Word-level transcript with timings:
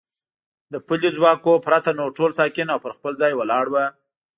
د 0.71 0.75
پلیو 0.87 1.15
ځواکونو 1.17 1.63
پرته 1.67 1.89
نور 1.99 2.09
ټول 2.17 2.31
ساکن 2.39 2.67
او 2.73 2.79
پر 2.85 2.91
خپل 2.97 3.13
ځای 3.21 3.33
ولاړ 3.35 3.65
و. 3.69 3.75